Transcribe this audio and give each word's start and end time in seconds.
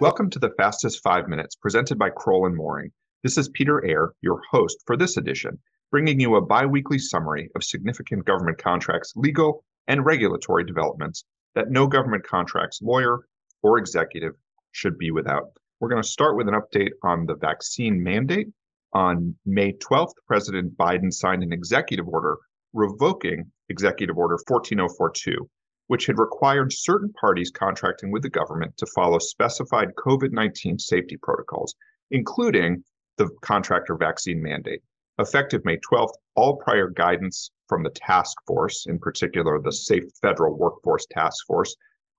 Welcome 0.00 0.30
to 0.30 0.38
the 0.38 0.54
Fastest 0.56 1.02
Five 1.02 1.28
Minutes 1.28 1.56
presented 1.56 1.98
by 1.98 2.08
Crowell 2.08 2.46
and 2.46 2.56
Moring. 2.56 2.90
This 3.22 3.36
is 3.36 3.50
Peter 3.50 3.84
Eyre, 3.84 4.14
your 4.22 4.40
host 4.50 4.78
for 4.86 4.96
this 4.96 5.18
edition, 5.18 5.58
bringing 5.90 6.18
you 6.18 6.36
a 6.36 6.40
bi 6.40 6.64
weekly 6.64 6.98
summary 6.98 7.50
of 7.54 7.62
significant 7.62 8.24
government 8.24 8.56
contracts, 8.56 9.12
legal, 9.14 9.62
and 9.88 10.06
regulatory 10.06 10.64
developments 10.64 11.26
that 11.54 11.70
no 11.70 11.86
government 11.86 12.26
contracts 12.26 12.80
lawyer 12.80 13.26
or 13.62 13.76
executive 13.76 14.32
should 14.72 14.96
be 14.96 15.10
without. 15.10 15.50
We're 15.80 15.90
going 15.90 16.02
to 16.02 16.08
start 16.08 16.34
with 16.34 16.48
an 16.48 16.54
update 16.54 16.92
on 17.02 17.26
the 17.26 17.36
vaccine 17.36 18.02
mandate. 18.02 18.48
On 18.94 19.36
May 19.44 19.74
12th, 19.74 20.14
President 20.26 20.78
Biden 20.78 21.12
signed 21.12 21.42
an 21.42 21.52
executive 21.52 22.08
order 22.08 22.38
revoking 22.72 23.52
Executive 23.68 24.16
Order 24.16 24.38
14042 24.48 25.46
which 25.90 26.06
had 26.06 26.20
required 26.20 26.72
certain 26.72 27.12
parties 27.14 27.50
contracting 27.50 28.12
with 28.12 28.22
the 28.22 28.30
government 28.30 28.76
to 28.76 28.86
follow 28.94 29.18
specified 29.18 29.88
COVID 29.96 30.30
19 30.30 30.78
safety 30.78 31.16
protocols, 31.20 31.74
including 32.12 32.84
the 33.16 33.28
contractor 33.42 33.96
vaccine 33.96 34.40
mandate. 34.40 34.82
Effective 35.18 35.64
May 35.64 35.78
12th, 35.78 36.12
all 36.36 36.58
prior 36.58 36.90
guidance 36.90 37.50
from 37.68 37.82
the 37.82 37.90
task 37.90 38.36
force, 38.46 38.86
in 38.86 39.00
particular 39.00 39.60
the 39.60 39.72
Safe 39.72 40.04
Federal 40.22 40.56
Workforce 40.56 41.06
Task 41.10 41.44
Force, 41.44 41.74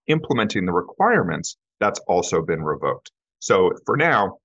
implementing 0.07 0.65
the 0.65 0.73
requirements, 0.73 1.55
that's 1.79 2.01
also 2.09 2.41
been 2.41 2.63
revoked. 2.63 3.09
So 3.39 3.71
for 3.85 3.95
now, 3.95 4.39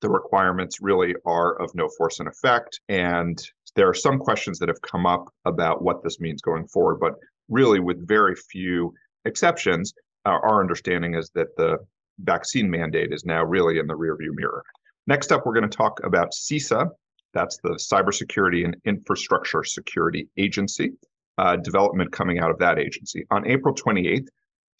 the 0.00 0.10
requirements 0.10 0.78
really 0.80 1.16
are 1.26 1.60
of 1.60 1.74
no 1.74 1.88
force 1.98 2.20
and 2.20 2.28
effect. 2.28 2.78
And 2.88 3.36
there 3.74 3.88
are 3.88 3.94
some 3.94 4.20
questions 4.20 4.60
that 4.60 4.68
have 4.68 4.80
come 4.80 5.06
up 5.06 5.24
about 5.44 5.82
what 5.82 6.04
this 6.04 6.20
means 6.20 6.40
going 6.40 6.68
forward. 6.68 7.00
But 7.00 7.14
really, 7.50 7.80
with 7.80 8.06
very 8.06 8.34
few 8.34 8.94
exceptions, 9.24 9.92
uh, 10.26 10.30
our 10.30 10.60
understanding 10.60 11.14
is 11.14 11.30
that 11.34 11.56
the 11.56 11.78
vaccine 12.20 12.70
mandate 12.70 13.12
is 13.12 13.24
now 13.24 13.44
really 13.44 13.78
in 13.78 13.86
the 13.86 13.94
rearview 13.94 14.34
mirror. 14.34 14.62
Next 15.06 15.32
up, 15.32 15.44
we're 15.44 15.54
going 15.54 15.68
to 15.68 15.76
talk 15.76 16.00
about 16.04 16.32
CISA. 16.32 16.88
That's 17.32 17.58
the 17.62 17.70
Cybersecurity 17.70 18.64
and 18.64 18.76
Infrastructure 18.84 19.64
Security 19.64 20.28
Agency, 20.36 20.92
uh, 21.38 21.56
development 21.56 22.12
coming 22.12 22.38
out 22.38 22.50
of 22.50 22.58
that 22.58 22.78
agency. 22.78 23.24
On 23.30 23.46
April 23.46 23.74
28th, 23.74 24.28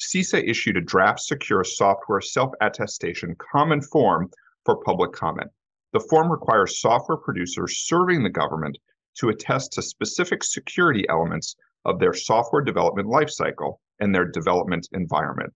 CISA 0.00 0.48
issued 0.48 0.76
a 0.76 0.80
draft 0.80 1.20
secure 1.20 1.64
software 1.64 2.20
self 2.20 2.52
attestation 2.60 3.36
common 3.52 3.80
form 3.80 4.30
for 4.64 4.82
public 4.84 5.12
comment. 5.12 5.50
The 5.92 6.00
form 6.00 6.30
requires 6.30 6.80
software 6.80 7.18
producers 7.18 7.86
serving 7.86 8.22
the 8.22 8.30
government 8.30 8.78
to 9.20 9.28
attest 9.28 9.72
to 9.72 9.82
specific 9.82 10.42
security 10.42 11.04
elements 11.08 11.54
of 11.84 11.98
their 11.98 12.14
software 12.14 12.62
development 12.62 13.06
lifecycle 13.06 13.76
and 14.00 14.14
their 14.14 14.24
development 14.24 14.88
environment. 14.92 15.52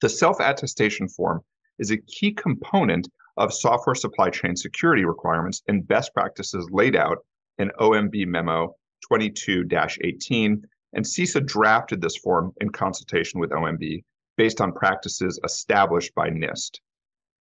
The 0.00 0.08
self 0.08 0.40
attestation 0.40 1.08
form 1.08 1.42
is 1.78 1.90
a 1.90 1.98
key 1.98 2.32
component 2.32 3.08
of 3.36 3.52
software 3.52 3.94
supply 3.94 4.30
chain 4.30 4.56
security 4.56 5.04
requirements 5.04 5.62
and 5.68 5.86
best 5.86 6.14
practices 6.14 6.68
laid 6.70 6.96
out 6.96 7.18
in 7.58 7.70
OMB 7.80 8.26
Memo 8.26 8.74
22 9.06 9.64
18. 10.02 10.66
And 10.94 11.04
CISA 11.04 11.44
drafted 11.44 12.00
this 12.00 12.16
form 12.16 12.52
in 12.60 12.70
consultation 12.70 13.40
with 13.40 13.50
OMB 13.50 14.02
based 14.38 14.62
on 14.62 14.72
practices 14.72 15.38
established 15.44 16.14
by 16.14 16.30
NIST. 16.30 16.78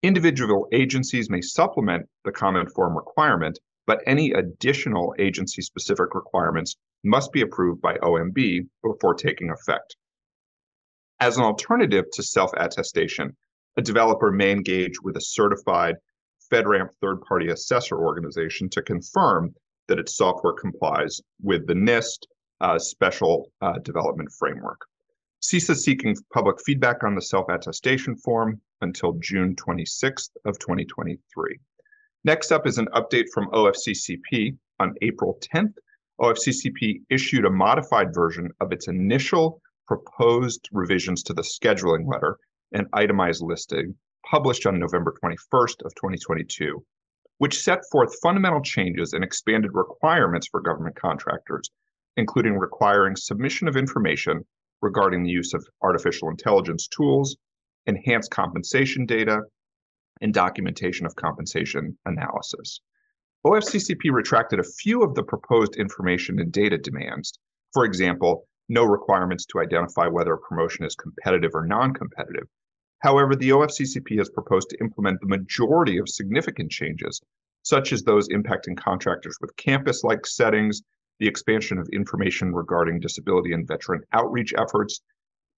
Individual 0.04 0.68
agencies 0.74 1.30
may 1.30 1.42
supplement 1.42 2.08
the 2.26 2.32
common 2.32 2.68
form 2.68 2.96
requirement, 2.96 3.58
but 3.86 4.02
any 4.06 4.32
additional 4.32 5.14
agency 5.20 5.62
specific 5.62 6.16
requirements 6.16 6.76
must 7.04 7.32
be 7.32 7.42
approved 7.42 7.82
by 7.82 7.98
OMB 7.98 8.68
before 8.84 9.14
taking 9.14 9.52
effect. 9.52 9.96
As 11.20 11.38
an 11.38 11.44
alternative 11.44 12.06
to 12.14 12.24
self 12.24 12.52
attestation, 12.58 13.36
a 13.78 13.82
developer 13.82 14.32
may 14.32 14.52
engage 14.52 15.02
with 15.02 15.16
a 15.18 15.22
certified 15.22 15.96
FedRAMP 16.52 16.90
third 17.02 17.22
party 17.22 17.50
assessor 17.50 17.98
organization 17.98 18.70
to 18.70 18.82
confirm 18.82 19.54
that 19.88 20.00
its 20.00 20.16
software 20.16 20.54
complies 20.54 21.22
with 21.42 21.68
the 21.68 21.74
NIST 21.74 22.26
uh, 22.62 22.80
special 22.80 23.52
uh, 23.62 23.78
development 23.80 24.32
framework. 24.32 24.82
CISA 25.42 25.72
is 25.72 25.84
seeking 25.84 26.16
public 26.34 26.58
feedback 26.66 27.04
on 27.04 27.16
the 27.16 27.22
self 27.22 27.48
attestation 27.50 28.16
form 28.16 28.62
until 28.82 29.14
June 29.20 29.56
26th 29.56 30.32
of 30.46 30.58
2023. 30.60 31.60
Next 32.26 32.52
up 32.52 32.66
is 32.66 32.80
an 32.80 32.88
update 32.96 33.28
from 33.32 33.52
OFCCP 33.52 34.58
on 34.80 34.96
April 35.04 35.38
10th. 35.54 35.76
OFCCP 36.20 37.02
issued 37.08 37.46
a 37.46 37.52
modified 37.52 38.16
version 38.16 38.50
of 38.60 38.72
its 38.72 38.88
initial 38.88 39.62
proposed 39.88 40.68
revisions 40.72 41.22
to 41.22 41.36
the 41.36 41.44
scheduling 41.44 42.12
letter 42.12 42.40
and 42.72 42.88
itemized 42.94 43.44
listing 43.44 43.94
published 44.28 44.66
on 44.66 44.80
November 44.80 45.14
21st 45.24 45.86
of 45.86 45.94
2022, 45.94 46.84
which 47.38 47.62
set 47.62 47.82
forth 47.92 48.18
fundamental 48.24 48.62
changes 48.64 49.14
and 49.14 49.24
expanded 49.24 49.70
requirements 49.76 50.48
for 50.48 50.62
government 50.62 50.96
contractors, 50.96 51.70
including 52.18 52.58
requiring 52.58 53.16
submission 53.16 53.68
of 53.68 53.78
information 53.78 54.44
regarding 54.82 55.22
the 55.22 55.30
use 55.30 55.54
of 55.54 55.64
artificial 55.84 56.30
intelligence 56.30 56.88
tools, 56.88 57.38
enhanced 57.86 58.32
compensation 58.32 59.06
data, 59.06 59.42
and 60.22 60.34
documentation 60.34 61.06
of 61.06 61.16
compensation 61.16 61.98
analysis. 62.06 62.82
OFCCP 63.46 64.12
retracted 64.12 64.60
a 64.60 64.64
few 64.64 65.04
of 65.04 65.14
the 65.14 65.24
proposed 65.24 65.76
information 65.76 66.40
and 66.40 66.52
data 66.52 66.78
demands. 66.78 67.38
For 67.74 67.86
example, 67.86 68.48
no 68.70 68.84
requirements 68.86 69.46
to 69.48 69.60
identify 69.60 70.08
whether 70.08 70.34
a 70.34 70.40
promotion 70.40 70.86
is 70.86 70.96
competitive 70.96 71.52
or 71.54 71.66
non 71.66 71.94
competitive. 71.94 72.48
However, 73.00 73.36
the 73.36 73.50
OFCCP 73.50 74.18
has 74.18 74.30
proposed 74.30 74.70
to 74.70 74.80
implement 74.80 75.20
the 75.20 75.28
majority 75.28 76.00
of 76.00 76.10
significant 76.10 76.72
changes, 76.72 77.22
such 77.62 77.94
as 77.94 78.02
those 78.02 78.30
impacting 78.30 78.76
contractors 78.78 79.38
with 79.42 79.56
campus 79.58 80.04
like 80.04 80.26
settings, 80.26 80.82
the 81.20 81.28
expansion 81.28 81.78
of 81.78 81.88
information 81.90 82.54
regarding 82.54 83.00
disability 83.00 83.54
and 83.54 83.68
veteran 83.68 84.02
outreach 84.14 84.54
efforts, 84.58 85.02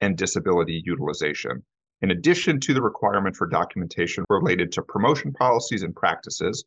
and 0.01 0.17
disability 0.17 0.81
utilization. 0.85 1.63
In 2.01 2.11
addition 2.11 2.59
to 2.59 2.73
the 2.73 2.81
requirement 2.81 3.35
for 3.35 3.47
documentation 3.47 4.23
related 4.29 4.71
to 4.73 4.83
promotion 4.83 5.33
policies 5.33 5.81
and 5.83 5.95
practices, 5.95 6.63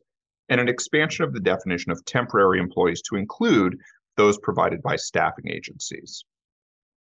and 0.49 0.59
an 0.59 0.67
expansion 0.67 1.23
of 1.23 1.33
the 1.33 1.39
definition 1.39 1.91
of 1.91 2.03
temporary 2.03 2.59
employees 2.59 3.01
to 3.03 3.15
include 3.15 3.79
those 4.17 4.37
provided 4.39 4.81
by 4.81 4.97
staffing 4.97 5.49
agencies. 5.49 6.25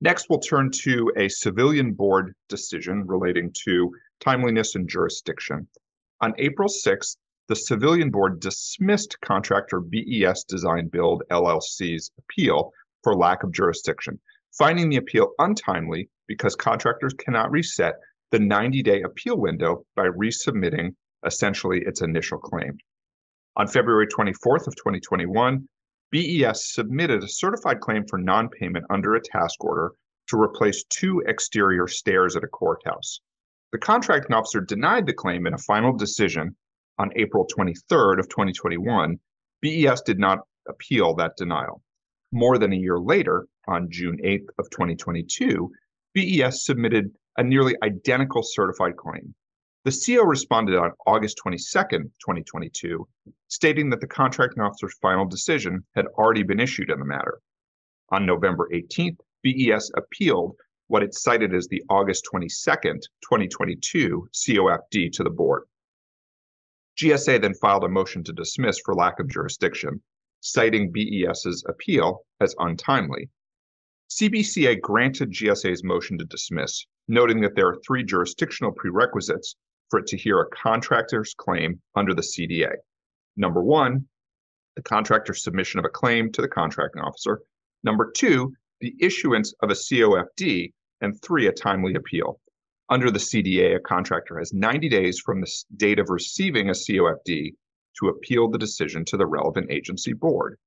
Next, 0.00 0.26
we'll 0.30 0.38
turn 0.38 0.70
to 0.82 1.12
a 1.16 1.28
civilian 1.28 1.92
board 1.92 2.34
decision 2.48 3.06
relating 3.06 3.52
to 3.64 3.92
timeliness 4.20 4.76
and 4.76 4.88
jurisdiction. 4.88 5.66
On 6.20 6.32
April 6.38 6.68
6th, 6.68 7.16
the 7.48 7.56
civilian 7.56 8.10
board 8.10 8.38
dismissed 8.38 9.20
contractor 9.20 9.80
BES 9.80 10.44
Design 10.44 10.86
Build 10.86 11.24
LLC's 11.32 12.12
appeal 12.18 12.72
for 13.02 13.16
lack 13.16 13.42
of 13.42 13.52
jurisdiction, 13.52 14.20
finding 14.56 14.88
the 14.88 14.97
appeal 14.97 15.32
untimely 15.41 16.08
because 16.28 16.54
contractors 16.54 17.12
cannot 17.14 17.50
reset 17.50 17.94
the 18.30 18.38
90 18.38 18.82
day 18.82 19.02
appeal 19.02 19.36
window 19.36 19.84
by 19.96 20.06
resubmitting 20.06 20.94
essentially 21.26 21.82
its 21.84 22.00
initial 22.00 22.38
claim. 22.38 22.78
On 23.56 23.66
February 23.66 24.06
24th 24.06 24.66
of 24.66 24.76
2021, 24.76 25.68
BES 26.12 26.72
submitted 26.74 27.22
a 27.22 27.28
certified 27.28 27.80
claim 27.80 28.04
for 28.06 28.18
non-payment 28.18 28.84
under 28.91 29.14
a 29.14 29.20
task 29.20 29.62
order 29.62 29.92
to 30.28 30.41
replace 30.41 30.84
two 30.84 31.22
exterior 31.26 31.86
stairs 31.86 32.36
at 32.36 32.44
a 32.44 32.48
courthouse. 32.48 33.20
The 33.72 33.78
contracting 33.78 34.34
officer 34.34 34.60
denied 34.60 35.06
the 35.06 35.12
claim 35.12 35.47
in 35.47 35.54
a 35.54 35.58
final 35.58 35.97
decision 35.97 36.56
on 36.98 37.10
April 37.16 37.47
23rd 37.47 38.18
of 38.18 38.28
2021. 38.28 39.18
BES 39.62 40.02
did 40.02 40.18
not 40.18 40.41
appeal 40.68 41.14
that 41.14 41.36
denial. 41.36 41.82
More 42.32 42.58
than 42.58 42.72
a 42.72 42.76
year 42.76 42.98
later, 42.98 43.47
on 43.66 43.91
June 43.91 44.18
8th 44.24 44.48
of 44.58 44.71
2022, 44.71 45.71
BES 46.15 46.65
submitted 46.65 47.12
a 47.41 47.42
nearly 47.42 47.75
identical 47.83 48.42
certified 48.42 48.98
claim. 48.98 49.34
The 49.87 49.92
CO 49.92 50.25
responded 50.25 50.77
on 50.77 50.92
August 51.07 51.39
22, 51.39 51.65
2022, 51.65 53.09
stating 53.48 53.89
that 53.89 54.03
the 54.03 54.07
contracting 54.07 54.63
officer's 54.63 54.98
final 55.01 55.25
decision 55.25 55.87
had 55.95 56.04
already 56.19 56.42
been 56.42 56.60
issued 56.60 56.91
in 56.91 56.98
the 56.98 57.07
matter. 57.07 57.41
On 58.10 58.27
November 58.27 58.69
18th, 58.75 59.16
BES 59.42 59.91
appealed 59.97 60.54
what 60.89 61.03
it 61.03 61.15
cited 61.15 61.54
as 61.54 61.66
the 61.69 61.83
August 61.89 62.27
22, 62.31 62.51
2022 62.53 64.28
COFD 64.34 65.10
to 65.10 65.25
the 65.25 65.31
board. 65.31 65.63
GSA 66.98 67.41
then 67.41 67.54
filed 67.54 67.84
a 67.84 67.89
motion 67.89 68.22
to 68.25 68.34
dismiss 68.34 68.78
for 68.84 68.95
lack 68.95 69.19
of 69.19 69.31
jurisdiction, 69.31 70.03
citing 70.41 70.93
BES's 70.93 71.65
appeal 71.66 72.21
as 72.39 72.54
untimely. 72.59 73.31
CBCA 74.10 74.78
granted 74.83 75.31
GSA's 75.31 75.84
motion 75.84 76.19
to 76.19 76.25
dismiss, 76.27 76.84
noting 77.08 77.41
that 77.41 77.54
there 77.56 77.68
are 77.68 77.80
three 77.86 78.04
jurisdictional 78.04 78.72
prerequisites 78.72 79.56
for 79.88 80.00
it 80.00 80.06
to 80.08 80.16
hear 80.16 80.41
a 80.41 80.48
contractor's 80.50 81.34
claim 81.34 81.80
under 81.97 82.14
the 82.14 82.22
CDA. 82.22 82.72
Number 83.36 83.62
one, 83.62 84.06
the 84.76 84.82
contractor's 84.82 85.42
submission 85.42 85.78
of 85.78 85.84
a 85.84 85.91
claim 85.91 86.30
to 86.32 86.42
the 86.42 86.48
contracting 86.48 87.02
officer. 87.02 87.41
Number 87.82 88.10
two, 88.14 88.52
the 88.80 88.94
issuance 89.00 89.52
of 89.62 89.70
a 89.70 89.74
COFD. 89.74 90.72
And 91.02 91.20
three, 91.22 91.47
a 91.47 91.52
timely 91.52 91.94
appeal. 91.94 92.41
Under 92.91 93.10
the 93.10 93.18
CDA, 93.18 93.76
a 93.76 93.80
contractor 93.80 94.38
has 94.38 94.52
90 94.52 94.88
days 94.91 95.18
from 95.18 95.41
the 95.41 95.50
date 95.76 95.98
of 95.98 96.10
receiving 96.10 96.68
a 96.68 96.72
COFD 96.72 97.54
to 97.98 98.08
appeal 98.08 98.48
the 98.48 98.58
decision 98.58 99.04
to 99.06 99.16
the 99.16 99.26
relevant 99.26 99.70
agency 99.70 100.12
board. 100.12 100.58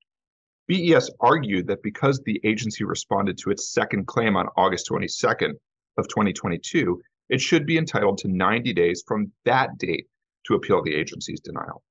BES 0.68 1.12
argued 1.20 1.68
that 1.68 1.84
because 1.84 2.20
the 2.22 2.40
agency 2.44 2.84
responded 2.84 3.38
to 3.40 3.52
its 3.52 3.72
second 3.72 4.08
claim 4.08 4.36
on 4.36 4.48
August 4.58 4.90
22nd 4.90 5.54
of 5.98 6.08
2022, 6.08 7.02
it 7.30 7.42
should 7.42 7.66
be 7.66 7.78
entitled 7.78 8.18
to 8.20 8.28
90 8.28 8.74
days 8.74 9.04
from 9.08 9.32
that 9.46 9.78
date 9.78 10.08
to 10.46 10.56
appeal 10.56 10.84
the 10.84 10.96
agency's 10.96 11.40
denial. 11.40 11.84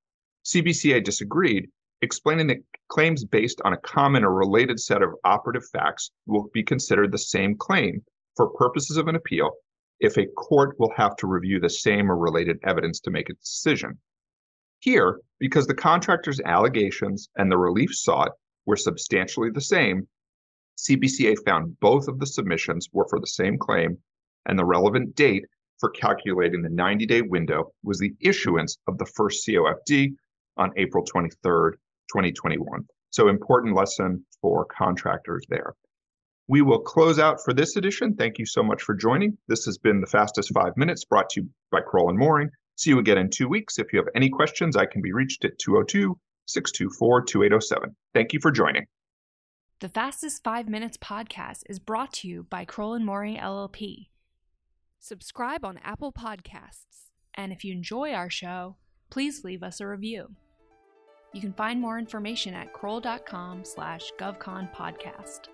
CBCA 0.45 1.03
disagreed, 1.03 1.69
explaining 2.01 2.47
that 2.47 2.63
claims 2.89 3.23
based 3.23 3.61
on 3.63 3.73
a 3.73 3.77
common 3.77 4.23
or 4.23 4.33
related 4.33 4.79
set 4.79 5.01
of 5.01 5.15
operative 5.23 5.63
facts 5.71 6.11
will 6.27 6.49
be 6.53 6.63
considered 6.63 7.11
the 7.11 7.17
same 7.17 7.55
claim 7.57 8.03
for 8.35 8.49
purposes 8.49 8.97
of 8.97 9.07
an 9.07 9.15
appeal 9.15 9.51
if 9.99 10.17
a 10.17 10.27
court 10.35 10.77
will 10.79 10.91
have 10.95 11.15
to 11.15 11.27
review 11.27 11.59
the 11.59 11.69
same 11.69 12.11
or 12.11 12.17
related 12.17 12.59
evidence 12.63 12.99
to 12.99 13.11
make 13.11 13.29
a 13.29 13.33
decision. 13.35 13.97
Here, 14.79 15.21
because 15.39 15.65
the 15.65 15.73
contractor's 15.73 16.41
allegations 16.41 17.29
and 17.37 17.49
the 17.49 17.57
relief 17.57 17.95
sought 17.95 18.31
were 18.65 18.75
substantially 18.75 19.49
the 19.49 19.61
same, 19.61 20.07
CBCA 20.77 21.35
found 21.45 21.79
both 21.79 22.07
of 22.07 22.19
the 22.19 22.25
submissions 22.25 22.89
were 22.91 23.07
for 23.09 23.19
the 23.19 23.27
same 23.27 23.57
claim, 23.57 23.97
and 24.45 24.57
the 24.57 24.65
relevant 24.65 25.15
date 25.15 25.45
for 25.79 25.89
calculating 25.89 26.61
the 26.61 26.69
90 26.69 27.05
day 27.05 27.21
window 27.21 27.71
was 27.83 27.99
the 27.99 28.13
issuance 28.19 28.77
of 28.87 28.97
the 28.97 29.05
first 29.05 29.45
COFD 29.45 30.15
on 30.57 30.71
April 30.77 31.05
23rd, 31.05 31.73
2021. 32.09 32.87
So, 33.09 33.27
important 33.27 33.75
lesson 33.75 34.25
for 34.41 34.65
contractors 34.65 35.45
there. 35.49 35.75
We 36.47 36.61
will 36.61 36.79
close 36.79 37.19
out 37.19 37.43
for 37.43 37.53
this 37.53 37.77
edition. 37.77 38.15
Thank 38.15 38.37
you 38.37 38.45
so 38.45 38.63
much 38.63 38.81
for 38.81 38.95
joining. 38.95 39.37
This 39.47 39.65
has 39.65 39.77
been 39.77 40.01
the 40.01 40.07
fastest 40.07 40.51
five 40.53 40.75
minutes 40.75 41.05
brought 41.05 41.29
to 41.31 41.41
you 41.41 41.49
by 41.71 41.81
Crowell 41.81 42.09
and 42.09 42.17
Moring. 42.17 42.49
See 42.75 42.89
you 42.89 42.99
again 42.99 43.17
in 43.17 43.29
two 43.29 43.47
weeks. 43.47 43.77
If 43.77 43.93
you 43.93 43.99
have 43.99 44.09
any 44.15 44.29
questions, 44.29 44.75
I 44.75 44.85
can 44.85 45.01
be 45.01 45.13
reached 45.13 45.45
at 45.45 45.57
202 45.59 46.17
624 46.47 47.21
2807. 47.23 47.95
Thank 48.13 48.33
you 48.33 48.39
for 48.41 48.51
joining. 48.51 48.85
The 49.83 49.89
Fastest 49.89 50.45
Five 50.45 50.69
Minutes 50.69 50.95
podcast 50.95 51.63
is 51.69 51.77
brought 51.77 52.13
to 52.13 52.27
you 52.29 52.47
by 52.49 52.63
Crowell 52.63 52.93
and 52.93 53.05
Moring 53.05 53.35
LLP. 53.35 54.07
Subscribe 54.97 55.65
on 55.65 55.77
Apple 55.83 56.13
Podcasts. 56.13 57.09
And 57.33 57.51
if 57.51 57.65
you 57.65 57.73
enjoy 57.73 58.13
our 58.13 58.29
show, 58.29 58.77
please 59.09 59.43
leave 59.43 59.61
us 59.61 59.81
a 59.81 59.87
review. 59.87 60.37
You 61.33 61.41
can 61.41 61.51
find 61.51 61.81
more 61.81 61.99
information 61.99 62.53
at 62.53 62.71
crowell.com 62.71 63.65
slash 63.65 64.09
govconpodcast. 64.17 65.49